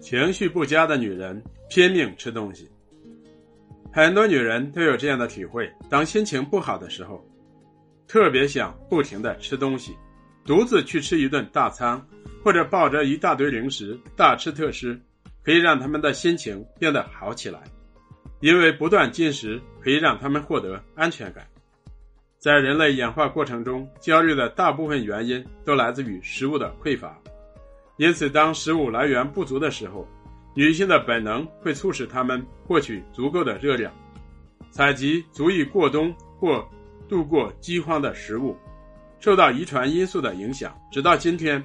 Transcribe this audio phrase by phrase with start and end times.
[0.00, 2.68] 情绪不佳的女人拼命吃东西。
[3.92, 7.24] 很多女人都有这样的体会：当心情不好的时候，
[8.08, 9.94] 特别想不停的吃东西，
[10.44, 12.00] 独自去吃一顿大餐，
[12.42, 14.98] 或者抱着一大堆零食大吃特吃，
[15.44, 17.60] 可以让他们的心情变得好起来。
[18.40, 21.46] 因为不断进食可以让他们获得安全感。
[22.38, 27.20] 在人类演化过程中，焦虑的大部分原因都来自于食物的匮乏。
[28.00, 30.08] 因此，当食物来源不足的时候，
[30.54, 33.92] 女性的本能会促使她们获取足够的热量，
[34.70, 36.66] 采集足以过冬或
[37.10, 38.56] 度过饥荒的食物。
[39.18, 41.62] 受到遗传因素的影响，直到今天，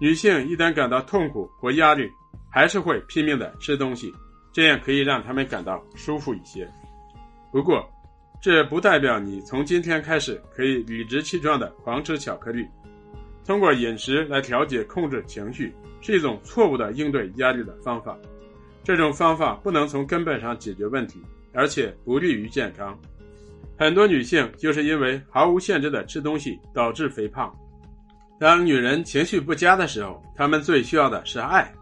[0.00, 2.10] 女性一旦感到痛苦或压力，
[2.50, 4.10] 还是会拼命的吃东西，
[4.54, 6.66] 这样可以让她们感到舒服一些。
[7.52, 7.86] 不过，
[8.40, 12.66] 这不代表你从今天开始可以理直气壮的狂吃巧克力。
[13.48, 18.14] 通过饮食来调节、控制情绪是一种错误的应对压力的方法。
[18.84, 21.22] 这种方法不能从根本上解决问题，
[21.54, 22.96] 而且不利于健康。
[23.78, 27.50] 很多女性就是因为毫无限制的吃东西导致肥胖。
[28.38, 31.72] 当女人情绪不佳的时候，她们最需要的是爱。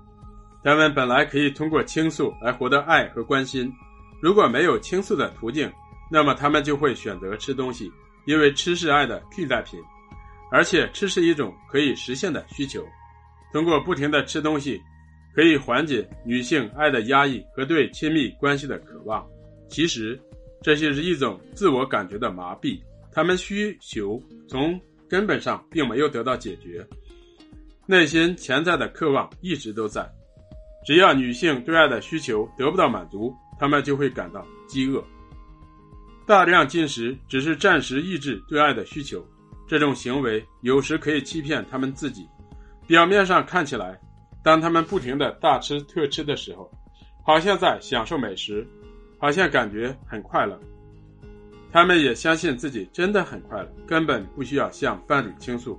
[0.63, 3.69] 她们本来可以通过倾诉来获得爱和关心。
[4.23, 5.69] 如果没有倾诉的途径，
[6.13, 7.91] 那么她们就会选择吃东西，
[8.25, 9.81] 因为吃是爱的替代品。
[10.51, 12.85] 而且吃是一种可以实现的需求，
[13.53, 14.81] 通过不停的吃东西，
[15.35, 19.27] 可以缓解女性爱的压抑和对亲密关系的渴望。
[19.69, 20.19] 其实，
[20.63, 22.81] 这些是一种自我感觉的麻痹，
[23.13, 26.87] 他们需求从根本上并没有得到解决，
[27.87, 30.09] 内心潜在的渴望一直都在。
[30.87, 35.05] 只要女性对爱的需求得不到满足，她们就会感到饥饿。
[36.25, 39.27] 大量进食只是暂时抑制对爱的需求。
[39.67, 42.29] 这种行为有时可以欺骗他们自己。
[42.87, 43.99] 表面上看起来，
[44.43, 46.71] 当他们不停的大吃特吃的时候，
[47.23, 48.67] 好像在享受美食，
[49.19, 50.59] 好像感觉很快乐。
[51.73, 55.77] 他们也相信自己真的很快乐，根本不需要向伴侣倾诉，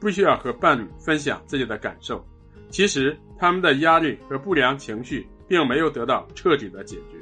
[0.00, 2.24] 不需要和伴侣分享自己的感受。
[2.70, 7.18] 其实，他们的压力和不良情绪并没有得到彻底的解决。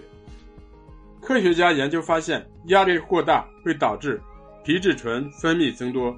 [1.20, 4.20] 科学家研究发现，压力过大会导致。
[4.64, 6.16] 皮质醇分泌增多，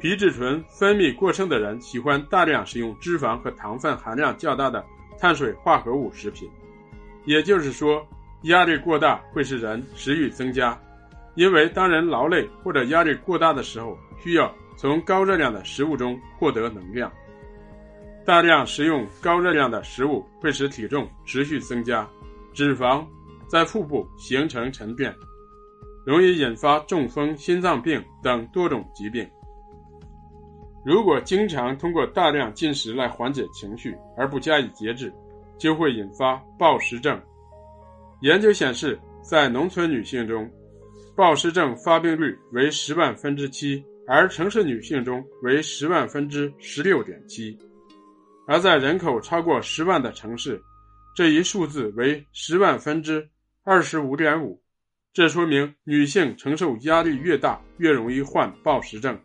[0.00, 4.84] 皮质醇分泌过剩的人喜欢大量食用脂肪和糖分含量较大的
[5.18, 6.48] 碳水化合物食品。
[7.26, 8.06] 也就是说，
[8.42, 10.78] 压力过大会使人食欲增加，
[11.34, 17.12] 因为当人劳累或者压力过大的时候，需要从高热量的食物中获得能量。
[18.24, 22.08] 大量食用高热量的食物会使体重持续增加，
[22.54, 23.04] 脂肪
[23.46, 25.14] 在腹部形成沉淀。
[26.06, 29.28] 容易引发中风、心脏病等多种疾病。
[30.84, 35.12] 如果经常通过大量进食来缓解情绪而不加以节制，
[35.58, 37.20] 就会引发暴食症。
[38.20, 40.48] 研究显示，在农村女性中，
[41.16, 47.58] 暴食症发病率为十万分之七，而城市女性中为十万分之十六点七。
[48.46, 50.62] 而在人口超过十万的城市，
[51.16, 53.28] 这一数字为十万分之
[53.64, 54.62] 二十五点五。
[55.16, 59.18] 这说明女性承受压力越大，越容易患暴食症。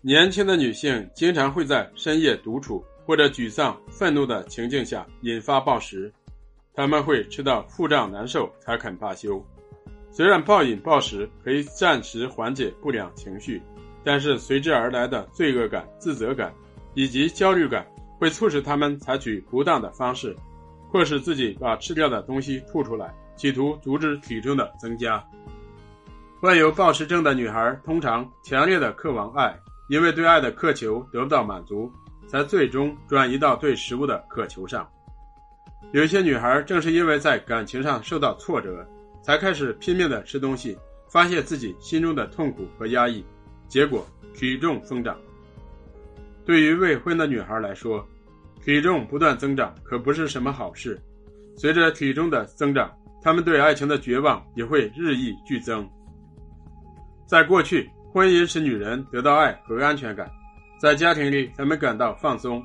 [0.00, 6.10] 年轻的女性经常会在深夜独处或者沮丧、愤怒的情境下引发暴食，
[6.72, 9.38] 她们会吃到腹胀难受才肯罢休。
[10.10, 13.60] 虽然暴饮暴食可以暂时缓解不良情绪，
[14.02, 16.50] 但是随之而来的罪恶感、自责感
[16.94, 17.86] 以及焦虑感
[18.18, 20.34] 会促使她们采取不当的方式，
[20.90, 23.14] 迫使自己把吃掉的东西吐出来。
[23.36, 25.22] 企图阻止体重的增加。
[26.40, 29.58] 患有暴食症的女孩通常强烈的渴望爱，
[29.88, 31.90] 因为对爱的渴求得不到满足，
[32.26, 34.88] 才最终转移到对食物的渴求上。
[35.92, 38.86] 有些女孩正是因为在感情上受到挫折，
[39.22, 40.76] 才开始拼命的吃东西，
[41.08, 43.24] 发泄自己心中的痛苦和压抑，
[43.68, 45.16] 结果体重疯长。
[46.44, 48.06] 对于未婚的女孩来说，
[48.62, 51.00] 体重不断增长可不是什么好事。
[51.56, 52.92] 随着体重的增长，
[53.26, 55.84] 他们对爱情的绝望也会日益剧增。
[57.26, 60.30] 在过去，婚姻使女人得到爱和安全感，
[60.80, 62.62] 在家庭里他们感到放松，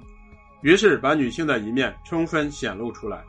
[0.61, 3.23] 于是把女性的一面充分显露出来。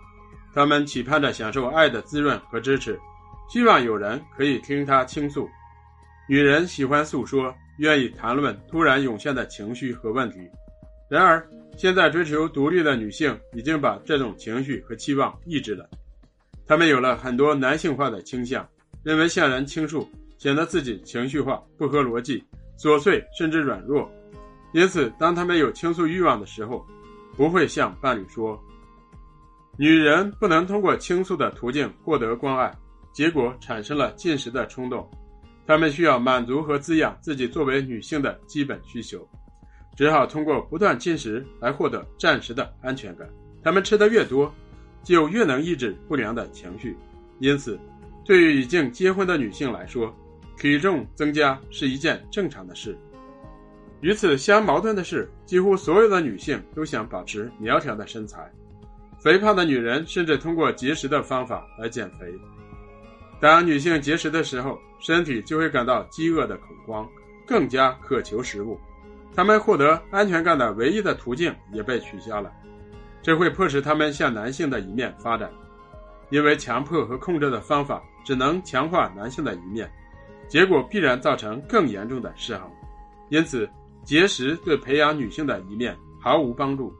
[0.52, 3.00] 他们期盼着享受爱的滋润和支持，
[3.48, 5.48] 希望有人可以听她倾诉。
[6.28, 10.38] 女人喜欢诉说，愿意谈论突然涌现的情绪和问题。
[11.08, 11.42] 然而，
[11.78, 15.88] 现在追求独立的女性已经把这种情绪和期望抑制了。
[16.66, 18.66] 他们有了很多男性化的倾向，
[19.02, 22.42] 认为向人倾诉显得自己情绪化、不合逻辑、
[22.78, 24.10] 琐碎甚至软弱，
[24.72, 26.84] 因此当他们有倾诉欲望的时候，
[27.36, 28.58] 不会向伴侣说。
[29.78, 32.72] 女人不能通过倾诉的途径获得关爱，
[33.12, 35.08] 结果产生了进食的冲动。
[35.66, 39.26] 她们需要满足和滋养自己作为女性的基本需求，
[39.96, 43.28] 只好通过不断进食来获得暂时的安全感。
[43.62, 44.52] 她们吃的越多，
[45.02, 46.96] 就越能抑制不良的情绪。
[47.38, 47.78] 因此，
[48.24, 50.14] 对于已经结婚的女性来说，
[50.56, 52.96] 体重增加是一件正常的事。
[54.00, 58.50] 与此相矛盾的是，几乎所有的女性都想保持苗条的身材。
[59.20, 62.26] 肥胖的女人甚至通过节食的方法来减肥。
[63.40, 67.08] 当女性节食的时候，身体就会感到饥饿的恐慌，
[67.46, 68.78] 更加渴求食物。
[69.34, 72.52] 她们获得安全感的唯一的途径也被取消了，
[73.22, 75.50] 这会迫使她们向男性的一面发展。
[76.30, 79.90] 因为强迫和控制的方法只能强化男性的一面，
[80.48, 82.70] 结果必然造成更严重的失衡。
[83.28, 83.68] 因此，
[84.02, 86.92] 节食对培养女性的一面毫无帮助。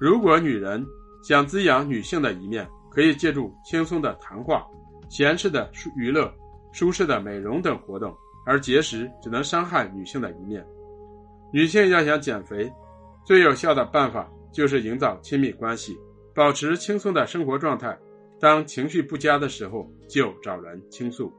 [0.00, 0.84] 如果女人，
[1.22, 4.66] 想滋养女性的一面，可以借助轻松的谈话、
[5.08, 6.32] 闲适的娱乐、
[6.72, 8.16] 舒适的美容等活动，
[8.46, 10.66] 而节食只能伤害女性的一面。
[11.52, 12.72] 女性要想减肥，
[13.24, 15.96] 最有效的办法就是营造亲密关系，
[16.34, 17.98] 保持轻松的生活状态。
[18.38, 21.32] 当情绪不佳的时候，就找人倾诉。